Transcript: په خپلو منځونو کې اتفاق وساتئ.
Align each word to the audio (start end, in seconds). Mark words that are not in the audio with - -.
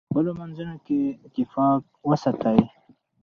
په 0.07 0.09
خپلو 0.11 0.31
منځونو 0.39 0.75
کې 0.85 0.99
اتفاق 1.27 1.81
وساتئ. 2.09 2.59